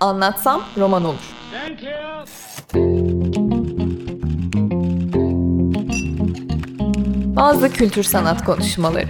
[0.00, 1.34] Anlatsam roman olur.
[7.36, 9.08] Bazı kültür sanat konuşmaları.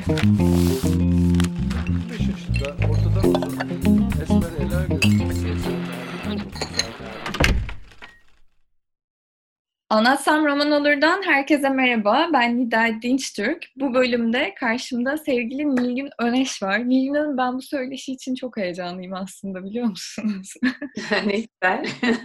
[10.00, 12.30] Anlatsam Roman Olur'dan herkese merhaba.
[12.32, 13.66] Ben Nida Dinçtürk.
[13.76, 16.88] Bu bölümde karşımda sevgili Nilgün Öneş var.
[16.88, 20.54] Nilgün Hanım ben bu söyleşi için çok heyecanlıyım aslında biliyor musunuz?
[21.26, 21.86] ne güzel.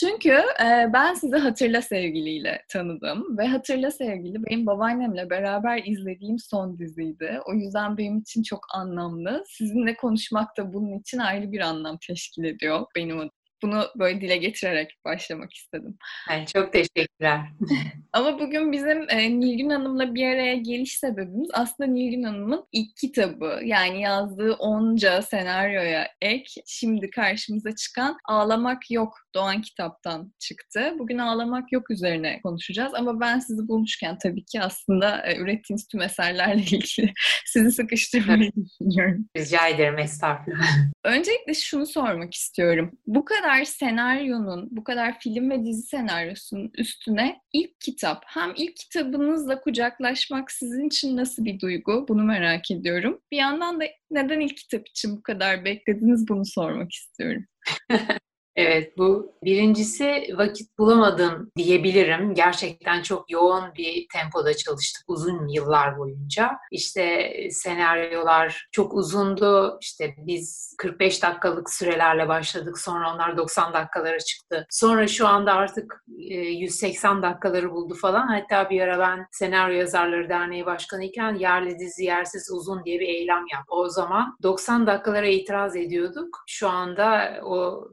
[0.00, 0.30] Çünkü
[0.64, 7.40] e, ben sizi Hatırla Sevgili'yle tanıdım ve Hatırla Sevgili benim babaannemle beraber izlediğim son diziydi.
[7.46, 9.44] O yüzden benim için çok anlamlı.
[9.46, 13.43] Sizinle konuşmak da bunun için ayrı bir anlam teşkil ediyor benim adıma.
[13.64, 15.96] Bunu böyle dile getirerek başlamak istedim.
[16.30, 17.40] Yani çok teşekkürler.
[18.12, 23.60] Ama bugün bizim e, Nilgün Hanım'la bir araya geliş sebebimiz aslında Nilgün Hanım'ın ilk kitabı.
[23.64, 30.94] Yani yazdığı onca senaryoya ek şimdi karşımıza çıkan Ağlamak Yok Doğan kitaptan çıktı.
[30.98, 36.02] Bugün Ağlamak Yok üzerine konuşacağız ama ben sizi bulmuşken tabii ki aslında e, ürettiğiniz tüm
[36.02, 37.12] eserlerle ilgili
[37.46, 39.26] sizi sıkıştırmayı düşünüyorum.
[39.36, 40.66] Rica ederim estağfurullah.
[41.04, 42.90] Öncelikle şunu sormak istiyorum.
[43.06, 49.60] Bu kadar senaryonun, bu kadar film ve dizi senaryosunun üstüne ilk kitap, hem ilk kitabınızla
[49.60, 52.06] kucaklaşmak sizin için nasıl bir duygu?
[52.08, 53.20] Bunu merak ediyorum.
[53.32, 57.44] Bir yandan da neden ilk kitap için bu kadar beklediniz bunu sormak istiyorum.
[58.56, 62.34] Evet bu birincisi vakit bulamadım diyebilirim.
[62.34, 66.50] Gerçekten çok yoğun bir tempoda çalıştık uzun yıllar boyunca.
[66.70, 69.78] İşte senaryolar çok uzundu.
[69.80, 72.78] İşte biz 45 dakikalık sürelerle başladık.
[72.78, 74.66] Sonra onlar 90 dakikalara çıktı.
[74.70, 78.26] Sonra şu anda artık 180 dakikaları buldu falan.
[78.26, 83.08] Hatta bir ara ben Senaryo Yazarları Derneği Başkanı iken yerli dizi yersiz uzun diye bir
[83.08, 83.78] eylem yaptım.
[83.78, 86.44] O zaman 90 dakikalara itiraz ediyorduk.
[86.46, 87.88] Şu anda o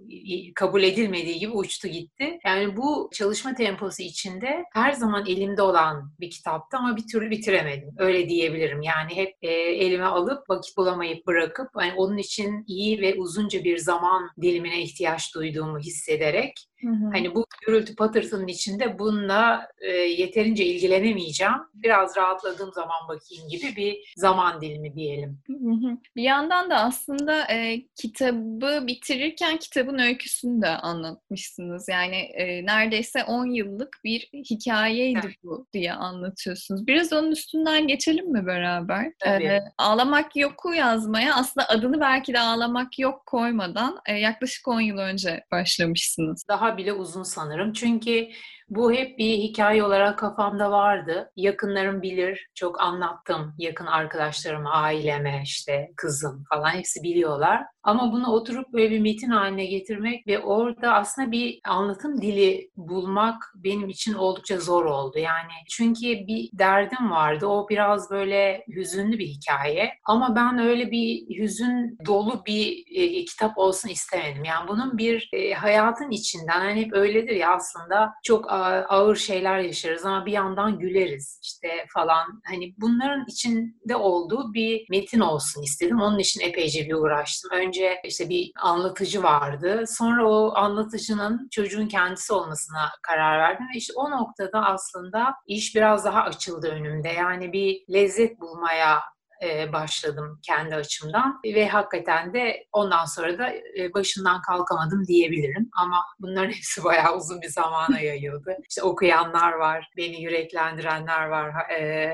[0.55, 2.39] kabul edilmediği gibi uçtu gitti.
[2.45, 7.89] Yani bu çalışma temposu içinde her zaman elimde olan bir kitaptı ama bir türlü bitiremedim.
[7.97, 8.81] Öyle diyebilirim.
[8.81, 13.77] Yani hep e, elime alıp vakit bulamayıp bırakıp yani onun için iyi ve uzunca bir
[13.77, 17.09] zaman dilimine ihtiyaç duyduğumu hissederek Hı hı.
[17.11, 21.53] Hani bu gürültü patırtının içinde bununla e, yeterince ilgilenemeyeceğim.
[21.73, 25.39] Biraz rahatladığım zaman bakayım gibi bir zaman dilimi diyelim.
[25.47, 25.97] Hı hı.
[26.15, 31.89] Bir yandan da aslında e, kitabı bitirirken kitabın öyküsünü de anlatmışsınız.
[31.89, 35.35] Yani e, neredeyse 10 yıllık bir hikayeydi evet.
[35.43, 36.87] bu diye anlatıyorsunuz.
[36.87, 39.13] Biraz onun üstünden geçelim mi beraber?
[39.19, 39.43] Tabii.
[39.43, 44.97] E, ağlamak Yok'u yazmaya aslında adını belki de Ağlamak Yok koymadan e, yaklaşık 10 yıl
[44.97, 46.43] önce başlamışsınız.
[46.47, 47.73] Daha bile uzun sanırım.
[47.73, 48.27] Çünkü
[48.71, 51.31] bu hep bir hikaye olarak kafamda vardı.
[51.35, 57.63] Yakınlarım bilir, çok anlattım yakın arkadaşlarıma, aileme, işte kızım falan hepsi biliyorlar.
[57.83, 63.43] Ama bunu oturup böyle bir metin haline getirmek ve orada aslında bir anlatım dili bulmak
[63.55, 65.19] benim için oldukça zor oldu.
[65.19, 67.45] Yani çünkü bir derdim vardı.
[67.45, 69.89] O biraz böyle hüzünlü bir hikaye.
[70.05, 74.43] Ama ben öyle bir hüzün dolu bir e, kitap olsun istemedim.
[74.43, 80.05] Yani bunun bir e, hayatın içinden hani hep öyledir ya aslında çok ağır şeyler yaşarız
[80.05, 82.41] ama bir yandan güleriz işte falan.
[82.45, 86.01] Hani bunların içinde olduğu bir metin olsun istedim.
[86.01, 87.51] Onun için epeyce bir uğraştım.
[87.51, 89.83] Önce işte bir anlatıcı vardı.
[89.87, 96.05] Sonra o anlatıcının çocuğun kendisi olmasına karar verdim ve işte o noktada aslında iş biraz
[96.05, 97.09] daha açıldı önümde.
[97.09, 98.99] Yani bir lezzet bulmaya
[99.43, 106.05] e, başladım kendi açımdan ve hakikaten de ondan sonra da e, başından kalkamadım diyebilirim ama
[106.19, 108.57] bunların hepsi bayağı uzun bir zamana yayıldı.
[108.69, 112.11] İşte okuyanlar var, beni yüreklendirenler var, e,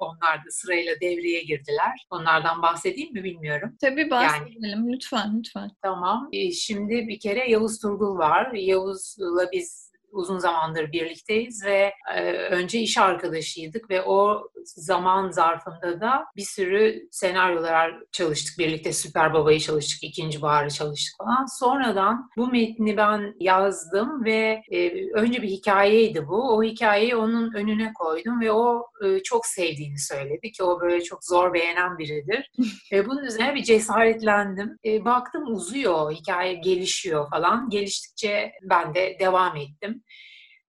[0.00, 2.06] onlar da sırayla devreye girdiler.
[2.10, 3.76] Onlardan bahsedeyim mi bilmiyorum.
[3.80, 5.70] Tabii bahsedelim yani, lütfen lütfen.
[5.82, 6.30] Tamam.
[6.54, 8.52] Şimdi bir kere Yavuz Turgul var.
[8.52, 16.24] Yavuz'la biz uzun zamandır birlikteyiz ve e, önce iş arkadaşıydık ve o zaman zarfında da
[16.36, 18.92] bir sürü senaryolar çalıştık birlikte.
[18.92, 21.46] Süper Baba'yı çalıştık, ikinci Bahar'ı çalıştık falan.
[21.58, 26.56] Sonradan bu metni ben yazdım ve e, önce bir hikayeydi bu.
[26.56, 31.24] O hikayeyi onun önüne koydum ve o e, çok sevdiğini söyledi ki o böyle çok
[31.24, 32.50] zor beğenen biridir.
[32.92, 34.76] ve bunun üzerine bir cesaretlendim.
[34.84, 37.70] E, baktım uzuyor, hikaye gelişiyor falan.
[37.70, 40.02] Geliştikçe ben de devam ettim.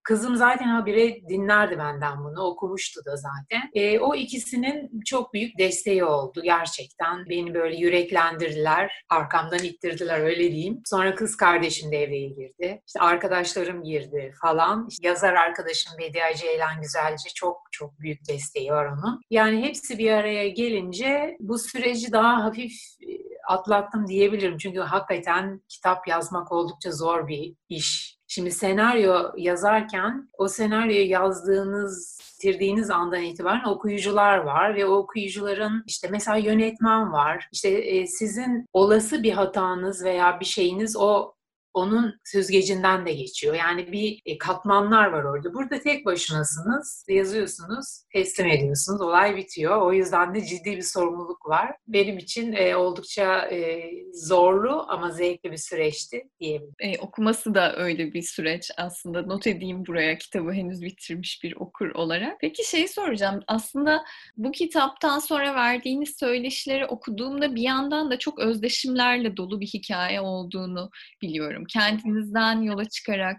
[0.09, 3.69] Kızım zaten habire dinlerdi benden bunu, okumuştu da zaten.
[3.73, 7.29] E, o ikisinin çok büyük desteği oldu gerçekten.
[7.29, 10.81] Beni böyle yüreklendirdiler, arkamdan ittirdiler öyle diyeyim.
[10.85, 12.81] Sonra kız kardeşim devreye girdi.
[12.87, 14.87] İşte arkadaşlarım girdi falan.
[14.89, 19.21] İşte yazar arkadaşım Bediye Ceylan Güzelce çok çok büyük desteği var onun.
[19.29, 22.71] Yani hepsi bir araya gelince bu süreci daha hafif
[23.01, 23.09] e,
[23.47, 24.57] atlattım diyebilirim.
[24.57, 28.18] Çünkü hakikaten kitap yazmak oldukça zor bir iş.
[28.31, 36.07] Şimdi senaryo yazarken o senaryoyu yazdığınız bitirdiğiniz andan itibaren okuyucular var ve o okuyucuların işte
[36.11, 37.49] mesela yönetmen var.
[37.51, 41.33] İşte e, sizin olası bir hatanız veya bir şeyiniz o
[41.73, 43.55] onun süzgecinden de geçiyor.
[43.55, 45.53] Yani bir e, katmanlar var orada.
[45.53, 49.81] Burada tek başınasınız, yazıyorsunuz, teslim ediyorsunuz, olay bitiyor.
[49.81, 51.75] O yüzden de ciddi bir sorumluluk var.
[51.87, 56.75] Benim için e, oldukça e, zorlu ama zevkli bir süreçti diyebilirim.
[56.79, 59.21] E, okuması da öyle bir süreç aslında.
[59.21, 62.37] Not edeyim buraya kitabı henüz bitirmiş bir okur olarak.
[62.41, 63.39] Peki şeyi soracağım.
[63.47, 64.03] Aslında
[64.37, 70.89] bu kitaptan sonra verdiğiniz söyleşileri okuduğumda bir yandan da çok özdeşimlerle dolu bir hikaye olduğunu
[71.21, 73.37] biliyorum kendinizden yola çıkarak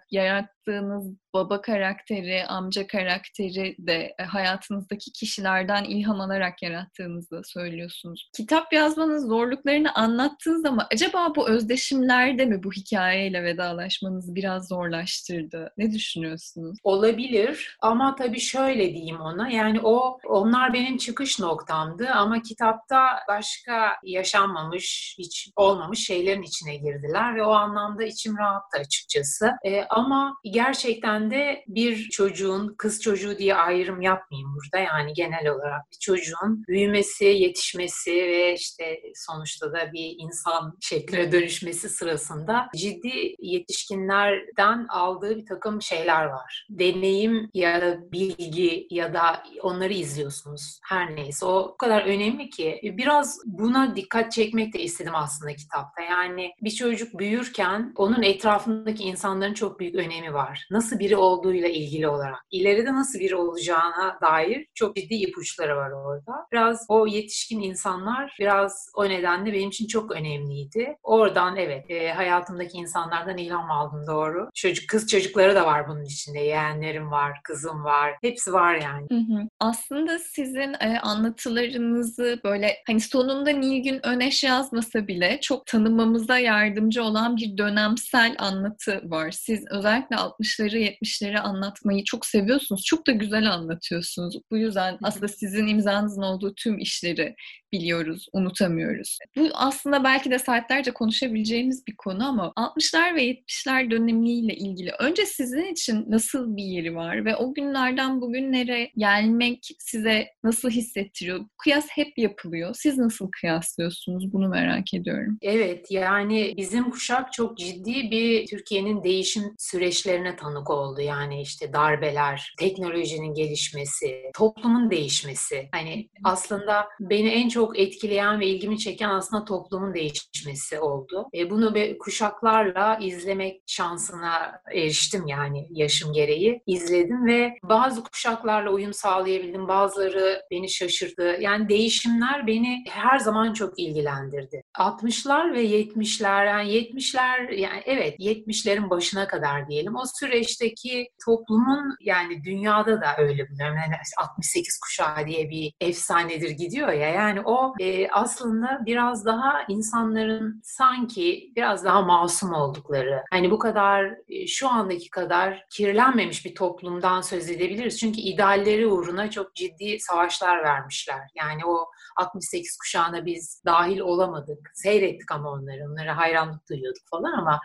[0.71, 8.31] yarattığınız baba karakteri, amca karakteri de e, hayatınızdaki kişilerden ilham alarak yarattığınızı söylüyorsunuz.
[8.37, 15.73] Kitap yazmanın zorluklarını anlattığınız ama acaba bu özdeşimlerde mi bu hikayeyle vedalaşmanızı biraz zorlaştırdı?
[15.77, 16.79] Ne düşünüyorsunuz?
[16.85, 19.51] Olabilir ama tabii şöyle diyeyim ona.
[19.51, 27.37] Yani o onlar benim çıkış noktamdı ama kitapta başka yaşanmamış, hiç olmamış şeylerin içine girdiler
[27.37, 29.51] ve o anlamda içim rahattı açıkçası.
[29.65, 34.85] Ee, ama gerçekten de bir çocuğun, kız çocuğu diye ayrım yapmayayım burada.
[34.85, 41.89] Yani genel olarak bir çocuğun büyümesi, yetişmesi ve işte sonuçta da bir insan şekline dönüşmesi
[41.89, 46.67] sırasında ciddi yetişkinlerden aldığı bir takım şeyler var.
[46.71, 50.81] Deneyim ya da bilgi ya da onları izliyorsunuz.
[50.85, 56.03] Her neyse o kadar önemli ki biraz buna dikkat çekmek de istedim aslında kitapta.
[56.03, 60.40] Yani bir çocuk büyürken onun etrafındaki insanların çok büyük önemi var.
[60.71, 62.47] Nasıl bir biri olduğuyla ilgili olarak.
[62.51, 66.47] İleride nasıl biri olacağına dair çok ciddi ipuçları var orada.
[66.53, 70.97] Biraz o yetişkin insanlar biraz o nedenle benim için çok önemliydi.
[71.03, 74.49] Oradan evet e, hayatımdaki insanlardan ilham aldım doğru.
[74.55, 76.39] Çocuk kız çocukları da var bunun içinde.
[76.39, 78.15] Yeğenlerim var, kızım var.
[78.23, 79.07] Hepsi var yani.
[79.11, 79.49] Hı hı.
[79.61, 87.37] Aslında sizin e, anlatılarınızı böyle hani sonunda Nilgün Öneş yazmasa bile çok tanımamıza yardımcı olan
[87.37, 89.31] bir dönemsel anlatı var.
[89.31, 92.85] Siz özellikle 60'ları 70'leri anlatmayı çok seviyorsunuz.
[92.85, 94.37] Çok da güzel anlatıyorsunuz.
[94.51, 97.35] Bu yüzden aslında sizin imzanızın olduğu tüm işleri
[97.73, 99.19] biliyoruz, unutamıyoruz.
[99.37, 105.27] Bu aslında belki de saatlerce konuşabileceğimiz bir konu ama 60'lar ve 70'ler dönemiyle ilgili önce
[105.27, 111.41] sizin için nasıl bir yeri var ve o günlerden bugünlere gelmek size nasıl hissettiriyor?
[111.59, 112.75] Kıyas hep yapılıyor.
[112.79, 114.33] Siz nasıl kıyaslıyorsunuz?
[114.33, 115.39] Bunu merak ediyorum.
[115.43, 121.01] Evet yani bizim kuşak çok ciddi bir Türkiye'nin değişim süreçlerine tanık oldu.
[121.01, 125.69] Yani işte darbeler, teknolojinin gelişmesi, toplumun değişmesi.
[125.73, 131.27] Hani aslında beni en çok çok etkileyen ve ilgimi çeken aslında toplumun değişmesi oldu.
[131.35, 136.63] E, bunu bir kuşaklarla izlemek şansına eriştim yani yaşım gereği.
[136.67, 139.69] izledim ve bazı kuşaklarla uyum sağlayabildim.
[139.69, 141.41] Bazıları beni şaşırdı.
[141.41, 144.63] Yani değişimler beni her zaman çok ilgilendirdi.
[144.79, 149.97] 60'lar ve 70'ler yani 70'ler yani evet 70'lerin başına kadar diyelim.
[149.97, 153.77] O süreçteki toplumun yani dünyada da öyle buluyorum.
[153.77, 157.09] Yani 68 kuşağı diye bir efsanedir gidiyor ya.
[157.09, 164.15] Yani o e, aslında biraz daha insanların sanki biraz daha masum oldukları, hani bu kadar
[164.29, 168.01] e, şu andaki kadar kirlenmemiş bir toplumdan söz edebiliriz.
[168.01, 171.21] Çünkü idealleri uğruna çok ciddi savaşlar vermişler.
[171.35, 171.87] Yani o
[172.17, 174.71] 68 kuşağına biz dahil olamadık.
[174.75, 175.91] Seyrettik ama onları.
[175.91, 177.61] Onlara hayranlık duyuyorduk falan ama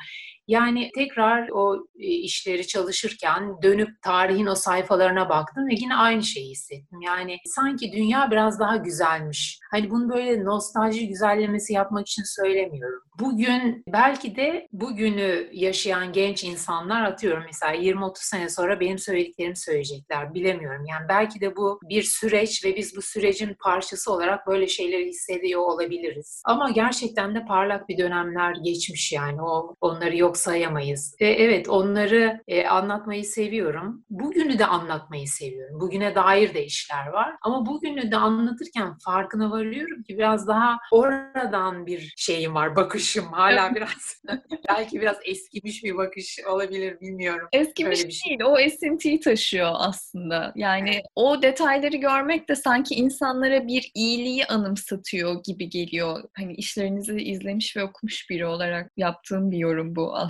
[0.47, 6.51] yani tekrar o e, işleri çalışırken dönüp tarihin o sayfalarına baktım ve yine aynı şeyi
[6.51, 7.01] hissettim.
[7.01, 9.59] Yani sanki dünya biraz daha güzelmiş.
[9.71, 13.01] Hani bunu böyle nostalji güzellemesi yapmak için söylemiyorum.
[13.19, 20.33] Bugün belki de bugünü yaşayan genç insanlar atıyorum mesela 20-30 sene sonra benim söylediklerimi söyleyecekler.
[20.33, 20.85] Bilemiyorum.
[20.85, 25.61] Yani belki de bu bir süreç ve biz bu sürecin parçası olarak böyle şeyleri hissediyor
[25.61, 26.41] olabiliriz.
[26.45, 31.15] Ama gerçekten de parlak bir dönemler geçmiş yani o onları yok sayamayız.
[31.22, 34.06] Ve evet onları e, anlatmayı seviyorum.
[34.10, 35.80] Bugünü de anlatmayı seviyorum.
[35.80, 37.36] Bugüne dair de işler var.
[37.42, 43.75] Ama bugünü de anlatırken farkına varıyorum ki biraz daha oradan bir şeyim var, bakışım hala
[43.75, 44.24] biraz
[44.70, 47.48] belki biraz eskimiş bir bakış olabilir bilmiyorum.
[47.54, 48.30] Eskimiş Öyle bir şey.
[48.30, 50.54] değil, o esintiyi taşıyor aslında.
[50.56, 51.06] Yani evet.
[51.15, 56.24] o detayları görmek de sanki insanlara bir iyiliği anımsatıyor gibi geliyor.
[56.38, 60.25] Hani işlerinizi izlemiş ve okumuş biri olarak yaptığım bir yorum bu aslında.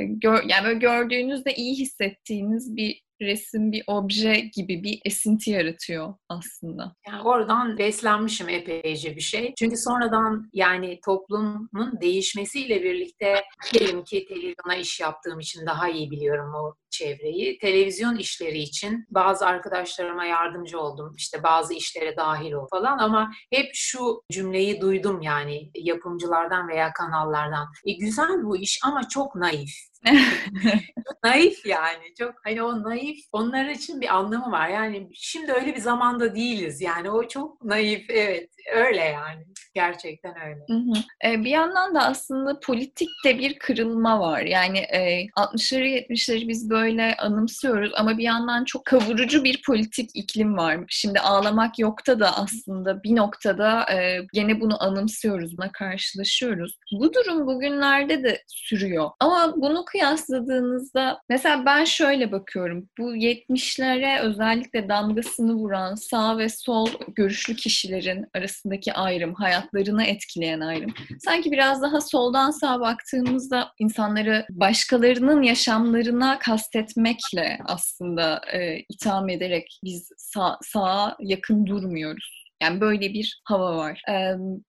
[0.00, 6.94] Gör, yani böyle gördüğünüzde iyi hissettiğiniz bir resim bir obje gibi bir esinti yaratıyor aslında.
[7.08, 9.54] Yani oradan beslenmişim epeyce bir şey.
[9.58, 16.54] Çünkü sonradan yani toplumun değişmesiyle birlikte diyelim ki televizyona iş yaptığım için daha iyi biliyorum
[16.54, 17.58] o çevreyi.
[17.58, 21.14] Televizyon işleri için bazı arkadaşlarıma yardımcı oldum.
[21.16, 27.66] İşte bazı işlere dahil ol falan ama hep şu cümleyi duydum yani yapımcılardan veya kanallardan.
[27.84, 29.70] E güzel bu iş ama çok naif.
[31.24, 32.14] naif yani.
[32.18, 34.68] Çok hani o naif onlar için bir anlamı var.
[34.68, 36.80] Yani şimdi öyle bir zamanda değiliz.
[36.80, 38.10] Yani o çok naif.
[38.10, 39.44] Evet öyle yani.
[39.76, 40.60] Gerçekten öyle.
[40.68, 41.02] Hı hı.
[41.24, 44.40] Ee, bir yandan da aslında politikte bir kırılma var.
[44.40, 50.56] Yani e, 60'ları 70'leri biz böyle anımsıyoruz ama bir yandan çok kavurucu bir politik iklim
[50.56, 50.78] var.
[50.88, 56.78] Şimdi ağlamak yokta da aslında bir noktada e, gene bunu anımsıyoruz, buna karşılaşıyoruz.
[56.92, 59.10] Bu durum bugünlerde de sürüyor.
[59.20, 62.88] Ama bunu kıyasladığınızda mesela ben şöyle bakıyorum.
[62.98, 69.34] Bu 70'lere özellikle damgasını vuran sağ ve sol görüşlü kişilerin arasındaki ayrım,
[69.66, 70.94] hayatlarını etkileyen ayrım.
[71.24, 80.08] Sanki biraz daha soldan sağa baktığımızda insanları başkalarının yaşamlarına kastetmekle aslında e, itham ederek biz
[80.16, 82.45] sağ, sağa yakın durmuyoruz.
[82.62, 84.02] Yani böyle bir hava var.
[84.08, 84.12] Ee,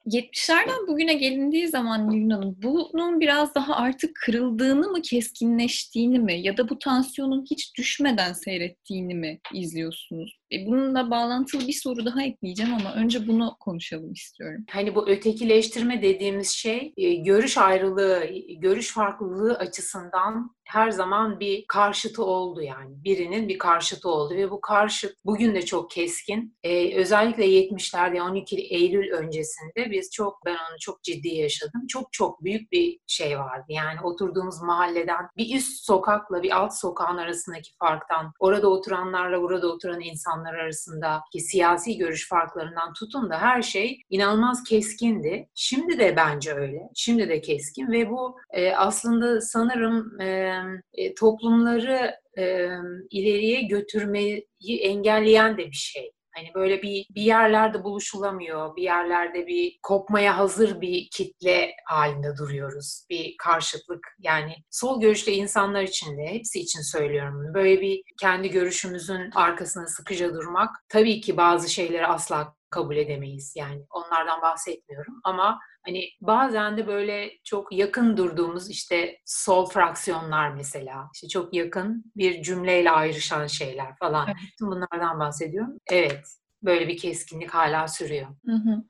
[0.05, 6.57] 70'lerden bugüne gelindiği zaman Nilgün Hanım bunun biraz daha artık kırıldığını mı, keskinleştiğini mi ya
[6.57, 10.39] da bu tansiyonun hiç düşmeden seyrettiğini mi izliyorsunuz?
[10.51, 14.65] E, bununla bağlantılı bir soru daha ekleyeceğim ama önce bunu konuşalım istiyorum.
[14.69, 18.25] Hani bu ötekileştirme dediğimiz şey görüş ayrılığı,
[18.57, 23.03] görüş farklılığı açısından her zaman bir karşıtı oldu yani.
[23.03, 26.57] Birinin bir karşıtı oldu ve bu karşıt bugün de çok keskin.
[26.63, 31.87] Ee, özellikle 70'lerde 12 Eylül öncesinde biz çok ben onu çok ciddi yaşadım.
[31.87, 33.65] Çok çok büyük bir şey vardı.
[33.69, 40.01] Yani oturduğumuz mahalleden bir üst sokakla bir alt sokağın arasındaki farktan orada oturanlarla burada oturan
[40.01, 45.49] insanlar arasındaki siyasi görüş farklarından tutun da her şey inanılmaz keskindi.
[45.55, 46.89] Şimdi de bence öyle.
[46.95, 50.56] Şimdi de keskin ve bu e, aslında sanırım e,
[50.93, 52.67] e, toplumları e,
[53.09, 54.47] ileriye götürmeyi
[54.81, 56.11] engelleyen de bir şey.
[56.37, 63.05] Hani böyle bir bir yerlerde buluşulamıyor, bir yerlerde bir kopmaya hazır bir kitle halinde duruyoruz.
[63.09, 67.53] Bir karşıtlık yani sol görüşlü insanlar için de hepsi için söylüyorum.
[67.53, 73.53] Böyle bir kendi görüşümüzün arkasına sıkıca durmak tabii ki bazı şeyleri asla kabul edemeyiz.
[73.55, 81.09] Yani onlardan bahsetmiyorum ama hani bazen de böyle çok yakın durduğumuz işte sol fraksiyonlar mesela
[81.13, 84.27] işte çok yakın bir cümleyle ayrışan şeyler falan.
[84.27, 84.37] Evet.
[84.61, 85.77] Bunlardan bahsediyorum.
[85.91, 86.27] Evet.
[86.63, 88.27] Böyle bir keskinlik hala sürüyor.
[88.45, 88.83] Hı hı.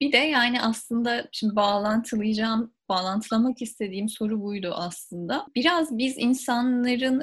[0.00, 5.46] bir de yani aslında şimdi bağlantılayacağım bağlantılamak istediğim soru buydu aslında.
[5.54, 7.20] Biraz biz insanların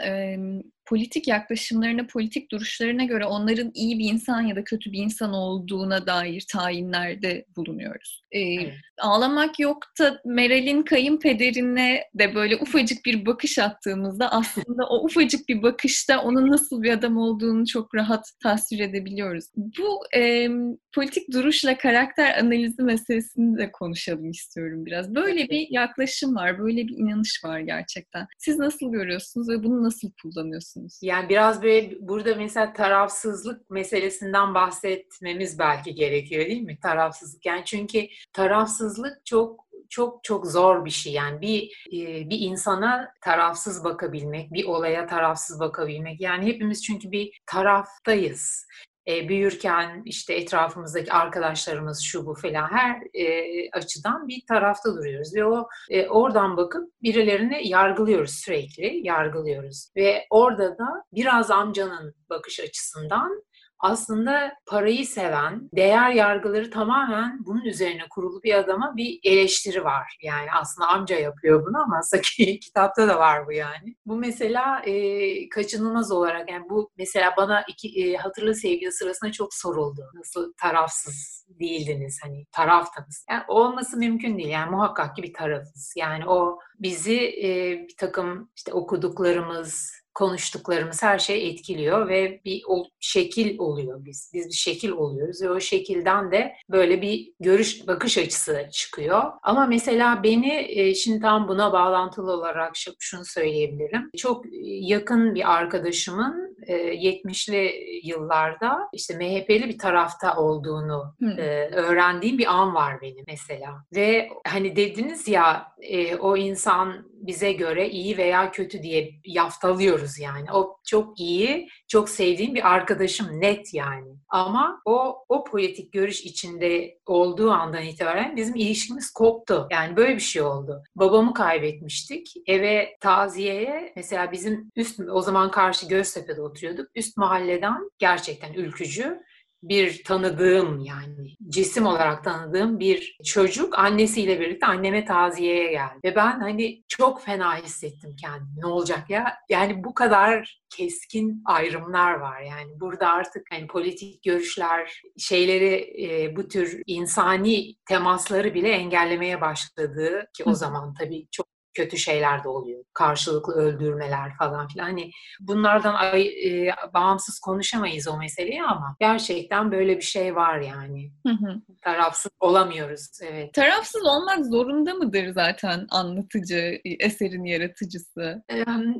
[0.91, 6.07] politik yaklaşımlarına, politik duruşlarına göre onların iyi bir insan ya da kötü bir insan olduğuna
[6.07, 8.23] dair tayinlerde bulunuyoruz.
[8.31, 8.73] Ee, evet.
[9.01, 15.63] Ağlamak yok da Meral'in kayınpederine de böyle ufacık bir bakış attığımızda aslında o ufacık bir
[15.63, 19.45] bakışta onun nasıl bir adam olduğunu çok rahat tasvir edebiliyoruz.
[19.55, 20.47] Bu e,
[20.95, 25.15] politik duruşla karakter analizi meselesini de konuşalım istiyorum biraz.
[25.15, 28.27] Böyle bir yaklaşım var, böyle bir inanış var gerçekten.
[28.37, 30.80] Siz nasıl görüyorsunuz ve bunu nasıl kullanıyorsunuz?
[31.01, 36.79] Yani biraz böyle burada mesela tarafsızlık meselesinden bahsetmemiz belki gerekiyor değil mi?
[36.79, 37.45] Tarafsızlık.
[37.45, 43.83] Yani çünkü tarafsızlık çok çok çok zor bir şey yani bir e, bir insana tarafsız
[43.83, 46.21] bakabilmek, bir olaya tarafsız bakabilmek.
[46.21, 48.67] Yani hepimiz çünkü bir taraftayız
[49.07, 55.45] e, büyürken işte etrafımızdaki arkadaşlarımız şu bu falan her e, açıdan bir tarafta duruyoruz ve
[55.45, 59.89] o e, oradan bakıp birilerini yargılıyoruz sürekli yargılıyoruz.
[59.95, 63.43] Ve orada da biraz amcanın bakış açısından
[63.81, 70.17] aslında parayı seven, değer yargıları tamamen bunun üzerine kurulu bir adama bir eleştiri var.
[70.21, 72.01] Yani aslında amca yapıyor bunu ama
[72.61, 73.95] kitapta da var bu yani.
[74.05, 79.53] Bu mesela e, kaçınılmaz olarak yani bu mesela bana iki e, hatırlı sevgili sırasında çok
[79.53, 80.01] soruldu.
[80.13, 83.25] Nasıl tarafsız değildiniz hani taraftınız.
[83.29, 85.93] Yani olması mümkün değil yani muhakkak ki bir tarafız.
[85.97, 92.85] Yani o bizi e, bir takım işte okuduklarımız, konuştuklarımız her şey etkiliyor ve bir o,
[92.99, 94.31] şekil oluyor biz.
[94.33, 99.23] Biz bir şekil oluyoruz ve o şekilden de böyle bir görüş, bakış açısı çıkıyor.
[99.43, 104.09] Ama mesela beni e, şimdi tam buna bağlantılı olarak şunu söyleyebilirim.
[104.17, 107.71] Çok yakın bir arkadaşımın 70'li
[108.03, 111.37] yıllarda işte MHP'li bir tarafta olduğunu hmm.
[111.71, 113.85] öğrendiğim bir an var benim mesela.
[113.95, 115.73] Ve hani dediniz ya
[116.19, 120.51] o insan bize göre iyi veya kötü diye yaftalıyoruz yani.
[120.53, 124.11] O çok iyi, çok sevdiğim bir arkadaşım net yani.
[124.29, 129.67] Ama o o politik görüş içinde olduğu andan itibaren bizim ilişkimiz koptu.
[129.71, 130.83] Yani böyle bir şey oldu.
[130.95, 132.33] Babamı kaybetmiştik.
[132.47, 136.89] Eve taziyeye mesela bizim üst o zaman karşı Göztepe'de oturuyorduk.
[136.95, 139.21] Üst mahalleden gerçekten ülkücü
[139.63, 145.99] bir tanıdığım yani cisim olarak tanıdığım bir çocuk annesiyle birlikte anneme taziyeye geldi.
[146.05, 148.61] Ve ben hani çok fena hissettim kendimi.
[148.61, 149.33] Ne olacak ya?
[149.49, 152.41] Yani bu kadar keskin ayrımlar var.
[152.41, 160.25] Yani burada artık hani politik görüşler, şeyleri e, bu tür insani temasları bile engellemeye başladı
[160.33, 162.83] ki o zaman tabii çok kötü şeyler de oluyor.
[162.93, 164.85] Karşılıklı öldürmeler falan filan.
[164.85, 171.11] Hani bunlardan ay, e, bağımsız konuşamayız o meseleyi ama gerçekten böyle bir şey var yani.
[171.27, 171.61] Hı hı.
[171.81, 173.09] Tarafsız olamıyoruz.
[173.23, 173.53] Evet.
[173.53, 178.43] Tarafsız olmak zorunda mıdır zaten anlatıcı, eserin yaratıcısı?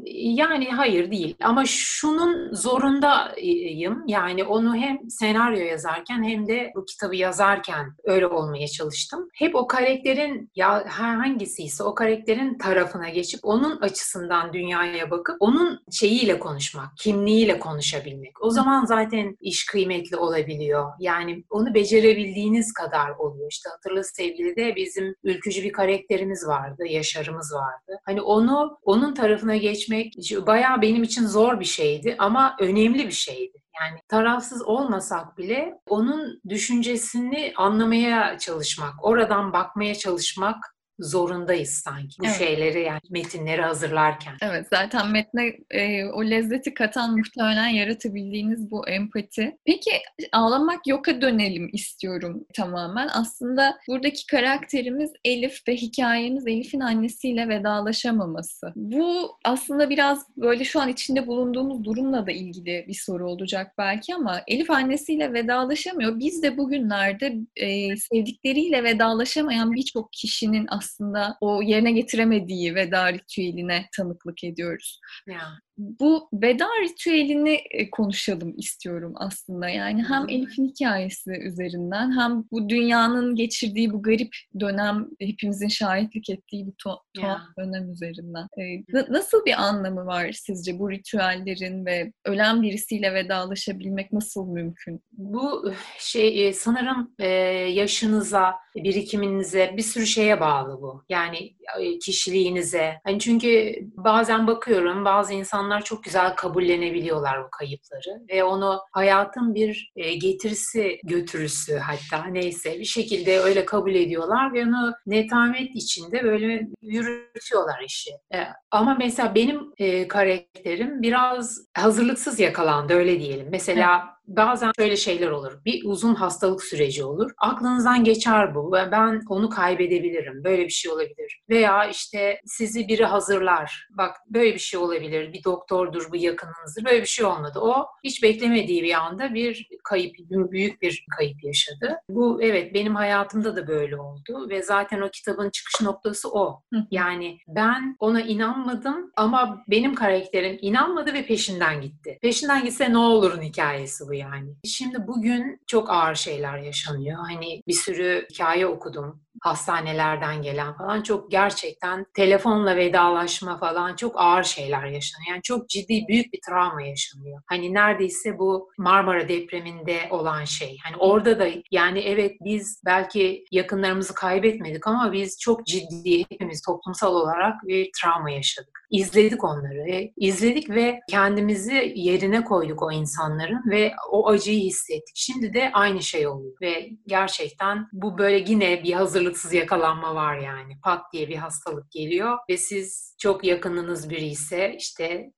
[0.07, 1.35] Yani hayır değil.
[1.43, 4.03] Ama şunun zorundayım.
[4.07, 9.27] Yani onu hem senaryo yazarken hem de bu kitabı yazarken öyle olmaya çalıştım.
[9.35, 16.39] Hep o karakterin ya hangisiyse o karakterin tarafına geçip onun açısından dünyaya bakıp onun şeyiyle
[16.39, 18.43] konuşmak, kimliğiyle konuşabilmek.
[18.43, 20.91] O zaman zaten iş kıymetli olabiliyor.
[20.99, 23.47] Yani onu becerebildiğiniz kadar oluyor.
[23.51, 27.99] İşte hatırlı sevgili de bizim ülkücü bir karakterimiz vardı, Yaşar'ımız vardı.
[28.05, 30.13] Hani onu onun tarafına geçmek
[30.47, 33.57] bayağı benim için zor bir şeydi ama önemli bir şeydi.
[33.81, 40.55] Yani tarafsız olmasak bile onun düşüncesini anlamaya çalışmak, oradan bakmaya çalışmak
[41.01, 42.38] zorundayız sanki bu evet.
[42.38, 44.34] şeyleri yani metinleri hazırlarken.
[44.41, 49.58] Evet zaten metne e, o lezzeti katan muhtemelen yaratabildiğiniz bu empati.
[49.65, 49.91] Peki
[50.31, 53.10] ağlamak yoka dönelim istiyorum tamamen.
[53.13, 58.74] Aslında buradaki karakterimiz Elif ve hikayemiz Elif'in annesiyle vedalaşamaması.
[58.75, 64.15] Bu aslında biraz böyle şu an içinde bulunduğumuz durumla da ilgili bir soru olacak belki
[64.15, 66.20] ama Elif annesiyle vedalaşamıyor.
[66.20, 73.89] Biz de bugünlerde e, sevdikleriyle vedalaşamayan birçok kişinin aslında aslında o yerine getiremediği veda ritüeline
[73.98, 75.00] tanıklık ediyoruz.
[75.27, 75.42] Ya
[75.81, 79.70] bu veda ritüelini e, konuşalım istiyorum aslında.
[79.70, 86.67] Yani hem Elif'in hikayesi üzerinden hem bu dünyanın geçirdiği bu garip dönem, hepimizin şahitlik ettiği
[86.67, 87.41] bu tuhaf yeah.
[87.59, 88.48] dönem üzerinden.
[88.59, 95.01] Ee, nasıl bir anlamı var sizce bu ritüellerin ve ölen birisiyle vedalaşabilmek nasıl mümkün?
[95.11, 97.27] Bu şey e, sanırım e,
[97.72, 101.03] yaşınıza, birikiminize bir sürü şeye bağlı bu.
[101.09, 101.55] Yani
[102.01, 102.94] kişiliğinize.
[103.03, 109.55] Hani çünkü bazen bakıyorum bazı insanlar insanlar çok güzel kabullenebiliyorlar bu kayıpları ve onu hayatın
[109.55, 116.24] bir e, getirisi götürüsü hatta neyse bir şekilde öyle kabul ediyorlar ve onu netamet içinde
[116.24, 118.12] böyle yürütüyorlar işi.
[118.34, 123.48] E, ama mesela benim e, karakterim biraz hazırlıksız yakalandı öyle diyelim.
[123.51, 125.51] Mesela bazen şöyle şeyler olur.
[125.66, 127.31] Bir uzun hastalık süreci olur.
[127.38, 128.72] Aklınızdan geçer bu.
[128.72, 130.44] Ben onu kaybedebilirim.
[130.44, 131.42] Böyle bir şey olabilir.
[131.50, 133.88] Veya işte sizi biri hazırlar.
[133.98, 135.34] Bak böyle bir şey olabilir.
[135.34, 136.86] Bir doktordur, bu yakınınızdır.
[136.86, 137.60] Böyle bir şey olmadı.
[137.60, 141.98] O hiç beklemediği bir anda bir kayıp, büyük bir kayıp yaşadı.
[142.10, 146.62] Bu evet benim hayatımda da böyle oldu ve zaten o kitabın çıkış noktası o.
[146.92, 152.20] Yani ben ona inanmadım ama benim karakterim inanmadı ve peşinden gitti.
[152.22, 154.50] Peşinden gitse ne olurun hikayesi bu yani.
[154.65, 157.17] Şimdi bugün çok ağır şeyler yaşanıyor.
[157.17, 164.44] Hani bir sürü hikaye okudum hastanelerden gelen falan çok gerçekten telefonla vedalaşma falan çok ağır
[164.44, 165.29] şeyler yaşanıyor.
[165.29, 167.41] Yani çok ciddi büyük bir travma yaşanıyor.
[167.46, 170.77] Hani neredeyse bu Marmara depreminde olan şey.
[170.83, 177.15] Hani orada da yani evet biz belki yakınlarımızı kaybetmedik ama biz çok ciddi hepimiz toplumsal
[177.15, 178.87] olarak bir travma yaşadık.
[178.91, 180.11] izledik onları.
[180.17, 185.15] izledik ve kendimizi yerine koyduk o insanların ve o acıyı hissettik.
[185.15, 190.79] Şimdi de aynı şey oluyor ve gerçekten bu böyle yine bir hazırlıksız yakalanma var yani.
[190.84, 195.31] Pat diye bir hastalık geliyor ve siz çok yakınınız biri ise işte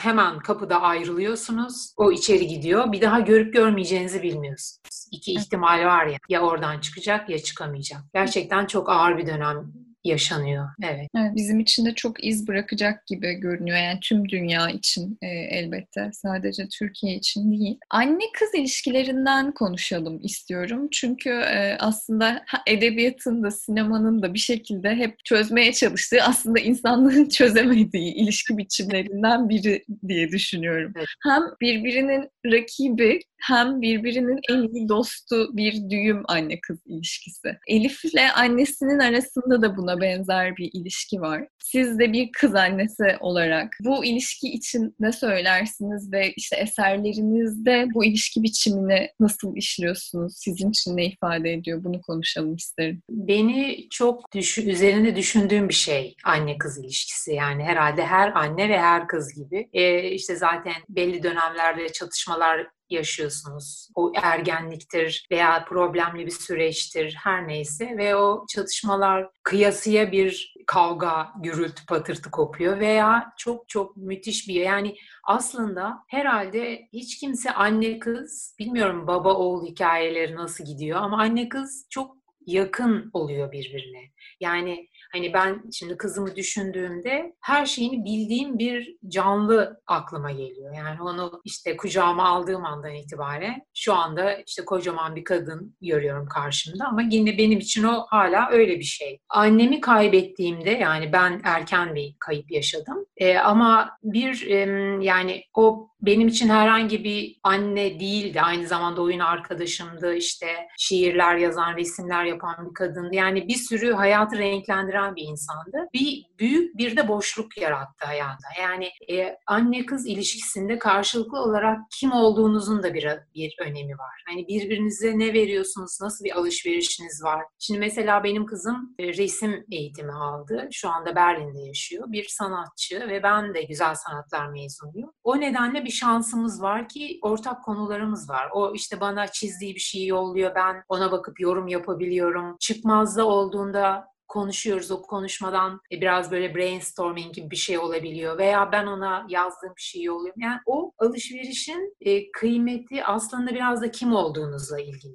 [0.00, 1.94] hemen kapıda ayrılıyorsunuz.
[1.96, 2.92] O içeri gidiyor.
[2.92, 5.08] Bir daha görüp görmeyeceğinizi bilmiyorsunuz.
[5.12, 6.18] İki ihtimal var ya.
[6.28, 8.00] Ya oradan çıkacak ya çıkamayacak.
[8.14, 9.72] Gerçekten çok ağır bir dönem
[10.04, 10.68] yaşanıyor.
[10.82, 11.08] Evet.
[11.16, 11.32] evet.
[11.34, 13.78] Bizim için de çok iz bırakacak gibi görünüyor.
[13.78, 16.10] Yani tüm dünya için e, elbette.
[16.12, 17.78] Sadece Türkiye için değil.
[17.90, 20.88] Anne kız ilişkilerinden konuşalım istiyorum.
[20.92, 28.14] Çünkü e, aslında edebiyatın da sinemanın da bir şekilde hep çözmeye çalıştığı aslında insanlığın çözemediği
[28.14, 30.92] ilişki biçimlerinden biri diye düşünüyorum.
[30.96, 31.06] Evet.
[31.24, 37.58] Hem birbirinin rakibi hem birbirinin en iyi dostu bir düğüm anne kız ilişkisi.
[37.68, 41.48] Elif ile annesinin arasında da buna benzer bir ilişki var.
[41.58, 48.04] Siz de bir kız annesi olarak bu ilişki için ne söylersiniz ve işte eserlerinizde bu
[48.04, 50.34] ilişki biçimini nasıl işliyorsunuz?
[50.36, 51.84] Sizin için ne ifade ediyor?
[51.84, 53.02] Bunu konuşalım isterim.
[53.10, 57.32] Beni çok düş üzerinde düşündüğüm bir şey anne kız ilişkisi.
[57.32, 59.68] Yani herhalde her anne ve her kız gibi.
[59.72, 63.88] Ee, işte zaten belli dönemlerde çatışmalar yaşıyorsunuz.
[63.94, 71.86] O ergenliktir veya problemli bir süreçtir her neyse ve o çatışmalar kıyasıya bir kavga, gürültü,
[71.86, 79.06] patırtı kopuyor veya çok çok müthiş bir yani aslında herhalde hiç kimse anne kız bilmiyorum
[79.06, 84.02] baba oğul hikayeleri nasıl gidiyor ama anne kız çok yakın oluyor birbirine.
[84.40, 90.74] Yani Hani ben şimdi kızımı düşündüğümde her şeyini bildiğim bir canlı aklıma geliyor.
[90.74, 96.84] Yani onu işte kucağıma aldığım andan itibaren şu anda işte kocaman bir kadın görüyorum karşımda
[96.84, 99.18] ama yine benim için o hala öyle bir şey.
[99.28, 103.06] Annemi kaybettiğimde yani ben erken bir kayıp yaşadım.
[103.16, 104.56] E, ama bir e,
[105.04, 108.40] yani o benim için herhangi bir anne değildi.
[108.40, 110.14] Aynı zamanda oyun arkadaşımdı.
[110.14, 110.46] işte
[110.78, 113.14] şiirler yazan, resimler yapan bir kadındı.
[113.14, 115.88] Yani bir sürü hayatı renklendiren bir insandı.
[115.94, 118.48] Bir büyük bir de boşluk yarattı hayatta.
[118.60, 124.22] Yani e, anne kız ilişkisinde karşılıklı olarak kim olduğunuzun da bir, bir önemi var.
[124.28, 127.44] Hani birbirinize ne veriyorsunuz, nasıl bir alışverişiniz var.
[127.58, 130.68] Şimdi mesela benim kızım e, resim eğitimi aldı.
[130.72, 132.04] Şu anda Berlin'de yaşıyor.
[132.08, 135.10] Bir sanatçı ve ben de güzel sanatlar mezunuyum.
[135.24, 138.48] O nedenle bir şansımız var ki ortak konularımız var.
[138.54, 140.54] O işte bana çizdiği bir şeyi yolluyor.
[140.54, 142.56] Ben ona bakıp yorum yapabiliyorum.
[142.60, 148.86] Çıkmazda olduğunda konuşuyoruz o konuşmadan e, biraz böyle brainstorming gibi bir şey olabiliyor veya ben
[148.86, 150.40] ona yazdığım bir şey yolluyorum.
[150.42, 155.14] Yani o alışverişin e, kıymeti aslında biraz da kim olduğunuzla ilgili.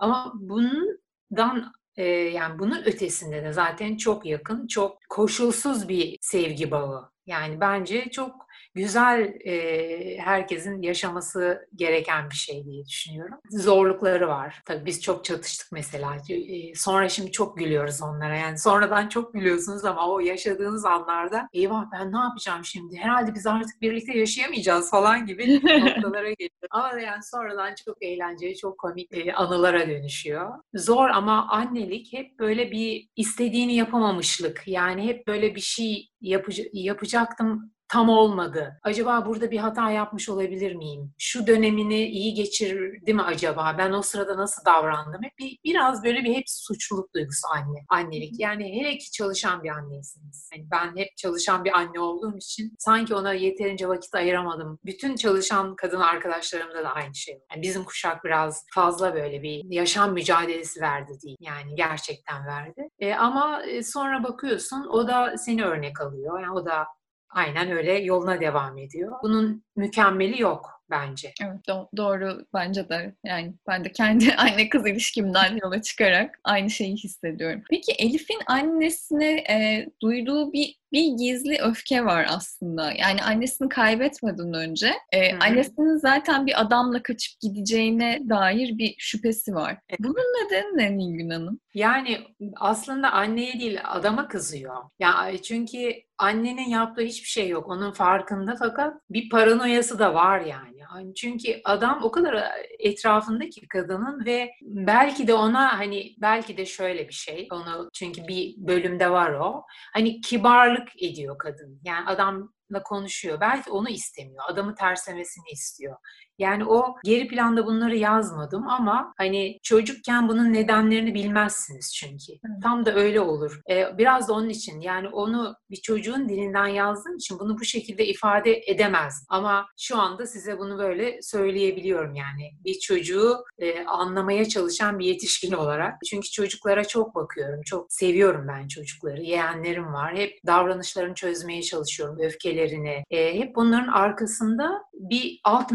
[0.00, 7.10] Ama bundan e, yani bunun ötesinde de zaten çok yakın, çok koşulsuz bir sevgi bağı.
[7.26, 8.47] Yani bence çok
[8.78, 13.38] güzel e, herkesin yaşaması gereken bir şey diye düşünüyorum.
[13.50, 14.62] Zorlukları var.
[14.66, 16.16] Tabii biz çok çatıştık mesela.
[16.28, 18.36] E, sonra şimdi çok gülüyoruz onlara.
[18.36, 22.96] Yani sonradan çok gülüyorsunuz ama o yaşadığınız anlarda eyvah ben ne yapacağım şimdi?
[22.96, 26.68] Herhalde biz artık birlikte yaşayamayacağız falan gibi noktalara geliyor.
[26.70, 30.50] Ama yani sonradan çok eğlenceli, çok komik e, anılara dönüşüyor.
[30.74, 34.62] Zor ama annelik hep böyle bir istediğini yapamamışlık.
[34.66, 38.78] Yani hep böyle bir şey yapıcı, yapacaktım tam olmadı.
[38.82, 41.14] Acaba burada bir hata yapmış olabilir miyim?
[41.18, 43.74] Şu dönemini iyi geçirdi mi acaba?
[43.78, 45.22] Ben o sırada nasıl davrandım?
[45.22, 48.40] Hep bir, biraz böyle bir hep suçluluk duygusu anne, annelik.
[48.40, 50.50] Yani hele ki çalışan bir anneysiniz.
[50.54, 54.78] Yani ben hep çalışan bir anne olduğum için sanki ona yeterince vakit ayıramadım.
[54.84, 57.40] Bütün çalışan kadın arkadaşlarımda da aynı şey.
[57.52, 61.36] Yani bizim kuşak biraz fazla böyle bir yaşam mücadelesi verdi değil.
[61.40, 62.88] Yani gerçekten verdi.
[62.98, 66.40] E, ama e, sonra bakıyorsun o da seni örnek alıyor.
[66.40, 66.86] Yani o da
[67.30, 69.12] aynen öyle yoluna devam ediyor.
[69.22, 71.32] Bunun mükemmeli yok bence.
[71.42, 73.14] Evet do- doğru bence de.
[73.24, 77.62] Yani ben de kendi anne kız ilişkimden yola çıkarak aynı şeyi hissediyorum.
[77.70, 82.92] Peki Elif'in annesine e, duyduğu bir bir gizli öfke var aslında.
[82.92, 89.78] Yani annesini kaybetmeden önce e, annesinin zaten bir adamla kaçıp gideceğine dair bir şüphesi var.
[89.98, 91.60] Bunun nedeni ne Nilgün Hanım?
[91.74, 92.18] Yani
[92.56, 94.76] aslında anneye değil adama kızıyor.
[94.98, 97.68] Ya çünkü annenin yaptığı hiçbir şey yok.
[97.68, 100.78] Onun farkında fakat bir paranoyası da var yani.
[101.16, 107.08] Çünkü adam o kadar e, etrafındaki kadının ve belki de ona hani belki de şöyle
[107.08, 107.48] bir şey.
[107.52, 109.64] Onu çünkü bir bölümde var o.
[109.92, 111.80] Hani kibarlık ediyor kadın.
[111.84, 113.40] Yani adamla konuşuyor.
[113.40, 114.44] Belki onu istemiyor.
[114.48, 115.96] Adamı terslemesini istiyor.
[116.38, 122.32] Yani o geri planda bunları yazmadım ama hani çocukken bunun nedenlerini bilmezsiniz çünkü.
[122.32, 122.62] Evet.
[122.62, 123.60] Tam da öyle olur.
[123.70, 128.06] Ee, biraz da onun için yani onu bir çocuğun dilinden yazdığım için bunu bu şekilde
[128.06, 129.26] ifade edemez.
[129.28, 132.50] Ama şu anda size bunu böyle söyleyebiliyorum yani.
[132.64, 135.94] Bir çocuğu e, anlamaya çalışan bir yetişkin olarak.
[136.10, 137.62] Çünkü çocuklara çok bakıyorum.
[137.62, 139.22] Çok seviyorum ben çocukları.
[139.22, 140.16] Yeğenlerim var.
[140.16, 142.18] Hep davranışlarını çözmeye çalışıyorum.
[142.20, 143.04] Öfkelerini.
[143.10, 145.72] E, hep bunların arkasında bir alt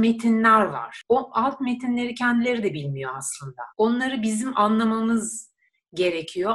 [0.54, 1.04] metinler var.
[1.10, 3.62] O alt metinleri kendileri de bilmiyor aslında.
[3.78, 5.54] Onları bizim anlamamız
[5.94, 6.54] gerekiyor.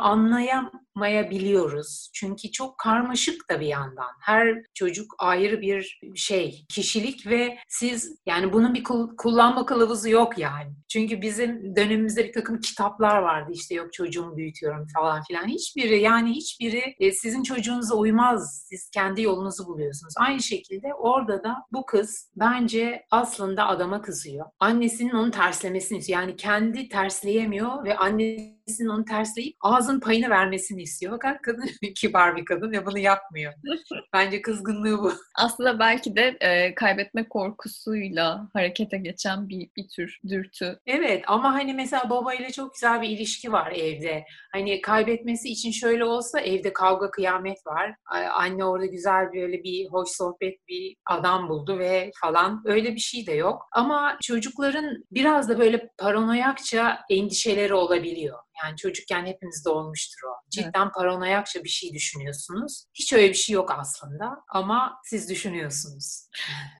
[0.98, 2.11] Anlayamayabiliyoruz.
[2.14, 4.11] Çünkü çok karmaşık da bir yandan.
[4.20, 8.84] Her çocuk ayrı bir şey, kişilik ve siz yani bunun bir
[9.18, 10.72] kullanma kılavuzu yok yani.
[10.88, 15.48] Çünkü bizim dönemimizde bir takım kitaplar vardı işte yok çocuğumu büyütüyorum falan filan.
[15.48, 18.66] Hiçbiri yani hiçbiri e, sizin çocuğunuza uymaz.
[18.68, 20.14] Siz kendi yolunuzu buluyorsunuz.
[20.18, 24.46] Aynı şekilde orada da bu kız bence aslında adama kızıyor.
[24.61, 26.20] Annesinin onu terslemesini istiyor.
[26.20, 31.12] Yani kendi tersleyemiyor ve annesinin onu tersleyip ağzın payını vermesini istiyor.
[31.12, 33.53] Fakat kadın kibar bir kadın ve bunu yapmıyor.
[34.12, 35.12] Bence kızgınlığı bu.
[35.35, 41.74] Aslında belki de e, kaybetme korkusuyla harekete geçen bir, bir tür dürtü Evet ama hani
[41.74, 44.24] mesela babayla çok güzel bir ilişki var evde.
[44.53, 47.94] Hani kaybetmesi için şöyle olsa evde kavga kıyamet var.
[48.33, 53.27] Anne orada güzel böyle bir hoş sohbet bir adam buldu ve falan öyle bir şey
[53.27, 53.68] de yok.
[53.72, 58.38] Ama çocukların biraz da böyle paranoyakça endişeleri olabiliyor.
[58.64, 60.51] Yani çocukken hepimizde olmuştur o.
[60.51, 60.94] Cidden evet.
[60.94, 62.85] paranoyakça bir şey düşünüyorsunuz.
[62.94, 66.29] Hiç öyle bir şey yok aslında ama siz düşünüyorsunuz.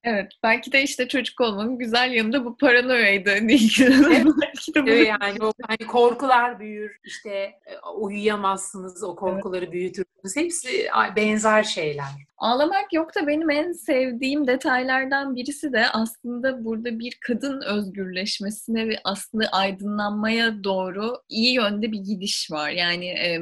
[0.03, 0.31] Evet.
[0.43, 3.29] Belki de işte çocuk olmanın güzel yanında bu paranoyaydı.
[3.29, 3.41] Evet.
[4.41, 4.79] belki de.
[4.87, 6.97] Evet, yani o hani korkular büyür.
[7.03, 9.03] İşte e, uyuyamazsınız.
[9.03, 9.73] O korkuları evet.
[9.73, 10.35] büyütürsünüz.
[10.35, 12.29] Hepsi benzer şeyler.
[12.39, 18.95] Ağlamak yok da benim en sevdiğim detaylardan birisi de aslında burada bir kadın özgürleşmesine ve
[19.03, 22.69] aslında aydınlanmaya doğru iyi yönde bir gidiş var.
[22.69, 23.39] Yani e,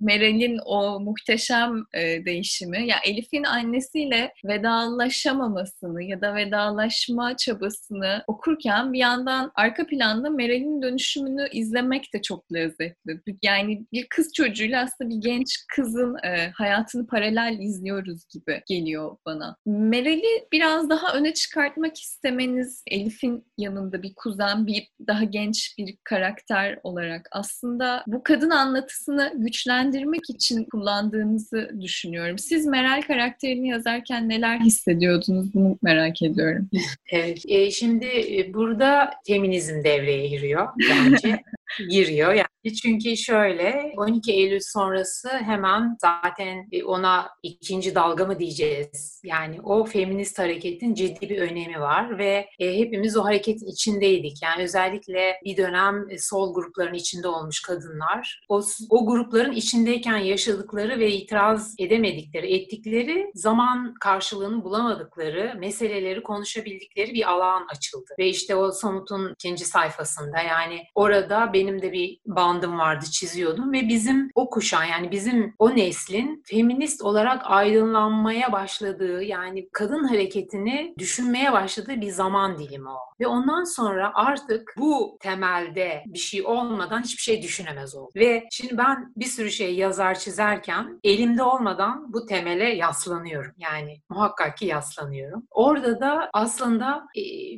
[0.00, 8.98] Meral'in o muhteşem e, değişimi, ya Elif'in annesiyle vedalaşamamasını ya da vedalaşma çabasını okurken bir
[8.98, 13.20] yandan arka planda Meral'in dönüşümünü izlemek de çok lezzetli.
[13.42, 19.56] Yani bir kız çocuğuyla aslında bir genç kızın e, hayatını paralel izliyoruz gibi geliyor bana.
[19.66, 26.78] Meral'i biraz daha öne çıkartmak istemeniz Elif'in yanında bir kuzen, bir daha genç bir karakter
[26.82, 27.61] olarak aslında
[28.06, 32.38] bu kadın anlatısını güçlendirmek için kullandığınızı düşünüyorum.
[32.38, 36.68] Siz Meral karakterini yazarken neler hissediyordunuz bunu merak ediyorum.
[37.12, 41.42] Evet, e, şimdi e, burada feminizm devreye giriyor bence.
[41.90, 42.32] giriyor.
[42.32, 49.20] Yani çünkü şöyle 12 Eylül sonrası hemen zaten ona ikinci dalga mı diyeceğiz?
[49.24, 54.42] Yani o feminist hareketin ciddi bir önemi var ve e, hepimiz o hareketin içindeydik.
[54.42, 60.98] Yani özellikle bir dönem e, sol grupların içinde olmuş kadınlar o, o grupların içindeyken yaşadıkları
[60.98, 68.14] ve itiraz edemedikleri, ettikleri zaman karşılığını bulamadıkları meseleleri konuşabildikleri bir alan açıldı.
[68.18, 73.88] Ve işte o somutun ikinci sayfasında yani orada benim de bir bandım vardı çiziyordum ve
[73.88, 81.52] bizim o kuşağın yani bizim o neslin feminist olarak aydınlanmaya başladığı yani kadın hareketini düşünmeye
[81.52, 82.98] başladığı bir zaman dilimi o.
[83.22, 88.10] Ve ondan sonra artık bu temelde bir şey olmadan hiçbir şey düşünemez oldu.
[88.16, 93.52] Ve şimdi ben bir sürü şey yazar çizerken elimde olmadan bu temele yaslanıyorum.
[93.58, 95.46] Yani muhakkak ki yaslanıyorum.
[95.50, 97.06] Orada da aslında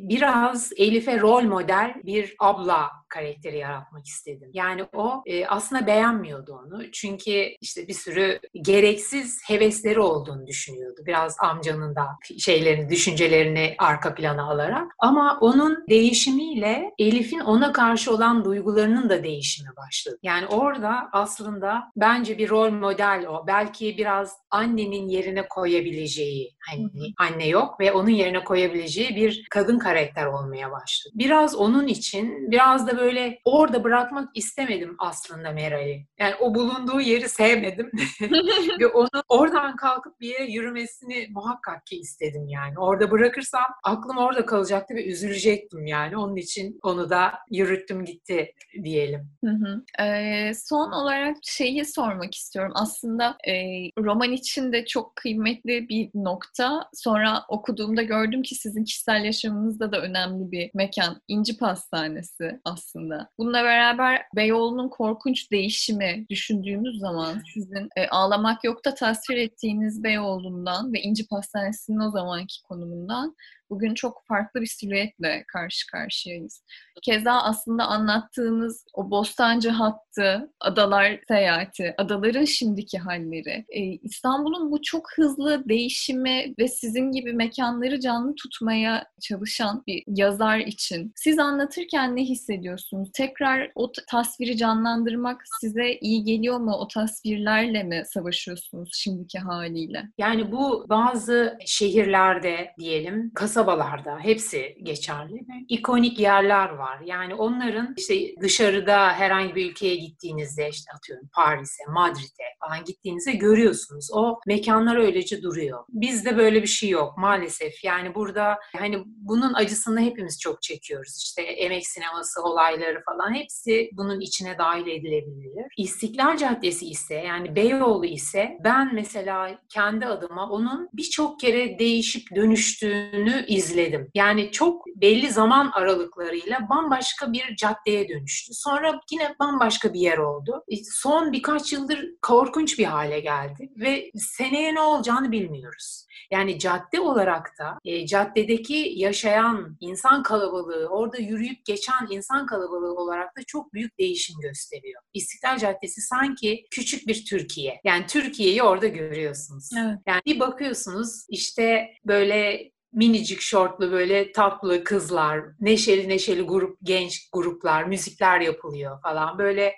[0.00, 4.50] biraz Elif'e rol model bir abla karakteri yaratmak istedim.
[4.52, 6.90] Yani o e, aslında beğenmiyordu onu.
[6.92, 11.00] Çünkü işte bir sürü gereksiz hevesleri olduğunu düşünüyordu.
[11.06, 12.06] Biraz amcanın da
[12.38, 14.92] şeylerini, düşüncelerini arka plana alarak.
[14.98, 20.18] Ama onun değişimiyle Elif'in ona karşı olan duygularının da değişimi başladı.
[20.22, 23.46] Yani orada aslında bence bir rol model o.
[23.46, 30.26] Belki biraz annenin yerine koyabileceği, hani anne yok ve onun yerine koyabileceği bir kadın karakter
[30.26, 31.14] olmaya başladı.
[31.18, 33.03] Biraz onun için, biraz da böyle
[33.44, 36.06] orada bırakmak istemedim aslında Meral'i.
[36.18, 37.90] Yani o bulunduğu yeri sevmedim
[38.80, 42.78] ve onu oradan kalkıp bir yere yürümesini muhakkak ki istedim yani.
[42.78, 46.16] Orada bırakırsam aklım orada kalacaktı ve üzülecektim yani.
[46.16, 48.52] Onun için onu da yürüttüm gitti
[48.84, 49.30] diyelim.
[49.44, 50.04] Hı hı.
[50.04, 52.72] Ee, son olarak şeyi sormak istiyorum.
[52.74, 53.52] Aslında e,
[53.98, 56.88] roman için de çok kıymetli bir nokta.
[56.94, 61.20] Sonra okuduğumda gördüm ki sizin kişisel yaşamınızda da önemli bir mekan.
[61.28, 62.93] İnci Pastanesi aslında.
[63.38, 71.00] Bununla beraber Beyoğlu'nun korkunç değişimi düşündüğümüz zaman sizin e, Ağlamak Yok'ta tasvir ettiğiniz Beyoğlu'ndan ve
[71.00, 73.36] İnci Pastanesi'nin o zamanki konumundan
[73.70, 76.64] bugün çok farklı bir silüetle karşı karşıyayız.
[77.02, 85.06] Keza aslında anlattığınız o Bostancı hattı, adalar seyahati, adaların şimdiki halleri, e, İstanbul'un bu çok
[85.16, 92.22] hızlı değişimi ve sizin gibi mekanları canlı tutmaya çalışan bir yazar için siz anlatırken ne
[92.22, 93.10] hissediyorsunuz?
[93.12, 96.72] Tekrar o tasviri canlandırmak size iyi geliyor mu?
[96.72, 100.02] O tasvirlerle mi savaşıyorsunuz şimdiki haliyle?
[100.18, 105.40] Yani bu bazı şehirlerde diyelim, kasabalarda hepsi geçerli.
[105.68, 107.00] İkonik yerler var.
[107.04, 114.08] Yani onların işte dışarıda herhangi bir ülkeye gittiğinizde işte atıyorum Paris'e, Madrid'e falan gittiğinizde görüyorsunuz.
[114.12, 115.84] O mekanlar öylece duruyor.
[115.88, 117.84] Bizde böyle bir şey yok maalesef.
[117.84, 121.22] Yani burada hani bunun acısını hepimiz çok çekiyoruz.
[121.24, 125.64] İşte emek sineması olayları falan hepsi bunun içine dahil edilebilir.
[125.78, 133.43] İstiklal Caddesi ise yani Beyoğlu ise ben mesela kendi adıma onun birçok kere değişip dönüştüğünü
[133.46, 134.10] izledim.
[134.14, 138.54] Yani çok belli zaman aralıklarıyla bambaşka bir caddeye dönüştü.
[138.54, 140.64] Sonra yine bambaşka bir yer oldu.
[140.68, 146.06] E, son birkaç yıldır korkunç bir hale geldi ve seneye ne olacağını bilmiyoruz.
[146.30, 153.36] Yani cadde olarak da e, caddedeki yaşayan insan kalabalığı, orada yürüyüp geçen insan kalabalığı olarak
[153.36, 155.02] da çok büyük değişim gösteriyor.
[155.14, 157.80] İstiklal Caddesi sanki küçük bir Türkiye.
[157.84, 159.70] Yani Türkiye'yi orada görüyorsunuz.
[159.78, 159.98] Evet.
[160.06, 167.84] Yani bir bakıyorsunuz işte böyle minicik şortlu böyle tatlı kızlar, neşeli neşeli grup genç gruplar,
[167.84, 169.38] müzikler yapılıyor falan.
[169.38, 169.74] Böyle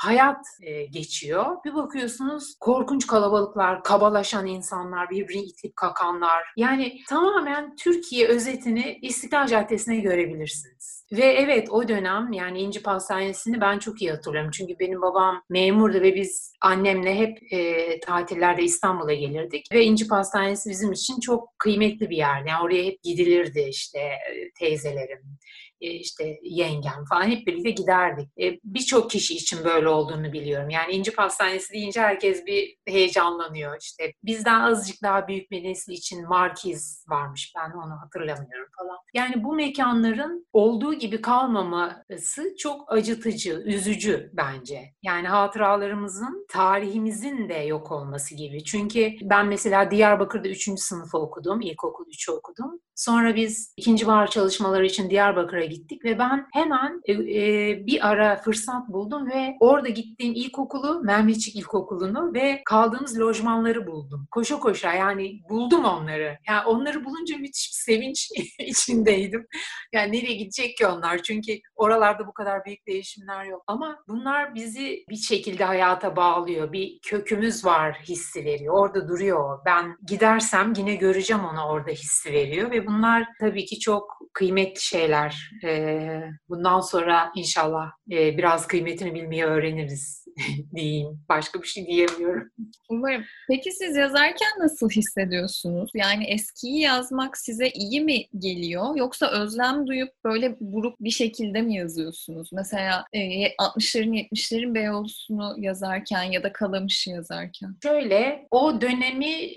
[0.00, 1.56] hayat e, geçiyor.
[1.64, 6.42] Bir bakıyorsunuz korkunç kalabalıklar, kabalaşan insanlar, birbirini itip kakanlar.
[6.56, 11.06] Yani tamamen Türkiye özetini İstiklal Caddesi'ne görebilirsiniz.
[11.12, 14.50] Ve evet o dönem yani İnci Pastanesi'ni ben çok iyi hatırlıyorum.
[14.50, 19.66] Çünkü benim babam memurdu ve biz annemle hep e, tatillerde İstanbul'a gelirdik.
[19.72, 22.44] Ve İnci Pastanesi bizim için çok kıymetli bir yer.
[22.46, 25.38] Yani oraya hep gidilirdi işte e, teyzelerim,
[25.80, 28.28] işte yengem falan hep birlikte giderdik.
[28.40, 30.70] E, birçok kişi için böyle olduğunu biliyorum.
[30.70, 33.76] Yani İnci Pastanesi deyince herkes bir heyecanlanıyor.
[33.80, 37.52] İşte bizden azıcık daha büyük bir nesil için Markiz varmış.
[37.56, 38.98] Ben onu hatırlamıyorum falan.
[39.14, 44.82] Yani bu mekanların olduğu gibi kalmaması çok acıtıcı, üzücü bence.
[45.02, 48.64] Yani hatıralarımızın, tarihimizin de yok olması gibi.
[48.64, 50.70] Çünkü ben mesela Diyarbakır'da 3.
[50.80, 51.60] sınıfı okudum.
[51.60, 52.80] İlkokul 3'ü okudum.
[53.00, 58.36] Sonra biz ikinci bahar çalışmaları için Diyarbakır'a gittik ve ben hemen e, e, bir ara
[58.36, 64.28] fırsat buldum ve orada gittiğim ilkokulu, Mehmetçik İlkokulu'nu ve kaldığımız lojmanları buldum.
[64.30, 66.38] Koşa koşa yani buldum onları.
[66.48, 69.46] Yani onları bulunca müthiş bir sevinç içindeydim.
[69.92, 71.22] Yani nereye gidecek ki onlar?
[71.22, 73.64] Çünkü oralarda bu kadar büyük değişimler yok.
[73.66, 76.72] Ama bunlar bizi bir şekilde hayata bağlıyor.
[76.72, 78.74] Bir kökümüz var hissi veriyor.
[78.74, 79.58] Orada duruyor.
[79.66, 85.50] Ben gidersem yine göreceğim onu orada hissi veriyor ve bunlar tabii ki çok kıymetli şeyler.
[85.64, 90.19] Ee, bundan sonra inşallah e, biraz kıymetini bilmeyi öğreniriz
[90.74, 91.20] diyeyim.
[91.28, 92.50] Başka bir şey diyemiyorum.
[92.88, 93.24] Umarım.
[93.48, 95.90] Peki siz yazarken nasıl hissediyorsunuz?
[95.94, 98.96] Yani eskiyi yazmak size iyi mi geliyor?
[98.96, 102.50] Yoksa özlem duyup böyle buruk bir şekilde mi yazıyorsunuz?
[102.52, 107.76] Mesela e, 60'ların 70'lerin Beyoğlu'sunu yazarken ya da Kalamış'ı yazarken.
[107.82, 109.50] Şöyle, o dönemi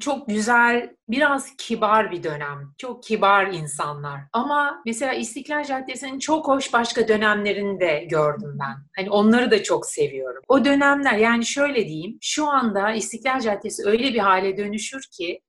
[0.00, 2.74] çok güzel, biraz kibar bir dönem.
[2.78, 4.20] Çok kibar insanlar.
[4.32, 8.76] Ama mesela İstiklal Caddesi'nin çok hoş başka dönemlerini de gördüm ben.
[8.96, 10.17] Hani onları da çok seviyorum.
[10.48, 12.18] O dönemler yani şöyle diyeyim.
[12.20, 15.40] Şu anda İstiklal Caddesi öyle bir hale dönüşür ki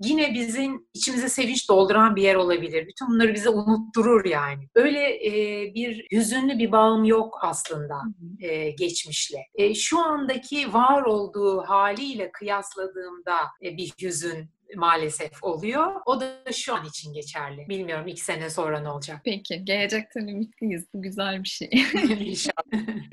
[0.00, 2.86] yine bizim içimize sevinç dolduran bir yer olabilir.
[2.86, 4.68] Bütün bunları bize unutturur yani.
[4.74, 7.94] Öyle e, bir hüzünlü bir bağım yok aslında
[8.40, 9.38] e, geçmişle.
[9.54, 16.00] E, şu andaki var olduğu haliyle kıyasladığımda e, bir hüzün maalesef oluyor.
[16.06, 17.68] O da şu an için geçerli.
[17.68, 19.20] Bilmiyorum iki sene sonra ne olacak.
[19.24, 19.64] Peki.
[19.64, 20.86] Gelecekten ümitliyiz.
[20.94, 21.70] Bu güzel bir şey.
[22.20, 22.59] İnşallah.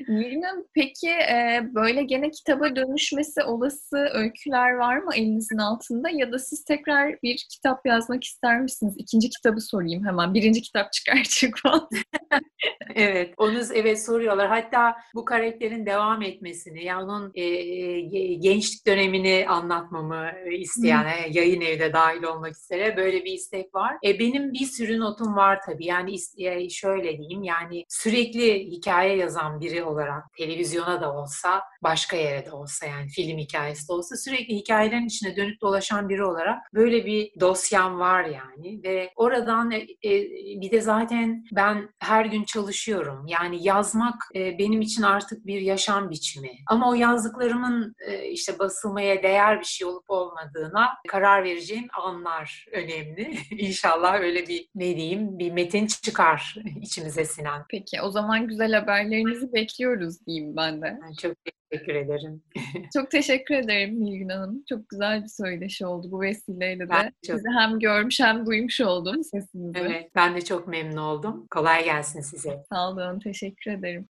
[0.08, 6.10] Nilgün peki e, böyle gene kitaba dönüşmesi olası öyküler var mı elinizin altında?
[6.10, 8.94] Ya da siz tekrar bir kitap yazmak ister misiniz?
[8.98, 10.34] İkinci kitabı sorayım hemen.
[10.34, 11.82] Birinci kitap çıkar çıkmaz.
[12.94, 13.34] evet.
[13.36, 14.48] Onu evet soruyorlar.
[14.48, 21.32] Hatta bu karakterin devam etmesini, yani onun e, e, gençlik dönemini anlatmamı isteyen, hmm.
[21.32, 23.96] yayın yayın evde dahil olmak üzere böyle bir istek var.
[24.04, 25.86] E, benim bir sürü notum var tabii.
[25.86, 32.16] Yani e, şöyle diyeyim yani sürekli hikaye yazan çalışan biri olarak televizyona da olsa, başka
[32.16, 36.58] yere de olsa yani film hikayesi de olsa sürekli hikayelerin içine dönüp dolaşan biri olarak
[36.74, 40.12] böyle bir dosyam var yani ve oradan e, e,
[40.60, 43.26] bir de zaten ben her gün çalışıyorum.
[43.26, 46.50] Yani yazmak e, benim için artık bir yaşam biçimi.
[46.66, 53.38] Ama o yazdıklarımın e, işte basılmaya değer bir şey olup olmadığına karar vereceğim anlar önemli.
[53.50, 57.62] İnşallah öyle bir ne diyeyim bir metin çıkar içimize sinen.
[57.70, 58.78] Peki o zaman güzel
[59.38, 60.98] haberlerinizi bekliyoruz diyeyim ben de.
[61.20, 61.36] Çok
[61.70, 62.42] teşekkür ederim.
[62.94, 64.64] çok teşekkür ederim Nilgün Hanım.
[64.68, 66.90] Çok güzel bir söyleşi oldu bu vesileyle de.
[66.90, 67.36] Ben çok...
[67.36, 69.78] Sizi hem görmüş hem duymuş oldum sesinizi.
[69.78, 71.46] Evet ben de çok memnun oldum.
[71.50, 72.64] Kolay gelsin size.
[72.72, 73.18] Sağ olun.
[73.18, 74.06] Teşekkür ederim.